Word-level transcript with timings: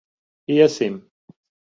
Iesim. 0.53 0.95